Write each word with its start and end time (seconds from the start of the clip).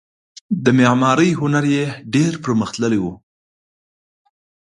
د 0.63 0.65
معمارۍ 0.77 1.31
هنر 1.39 1.63
یې 1.75 1.85
ډیر 2.13 2.31
پرمختللی 2.43 2.99
و 3.01 3.05